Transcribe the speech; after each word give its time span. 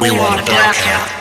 We 0.00 0.10
want 0.10 0.40
a 0.40 0.44
blackout. 0.44 1.19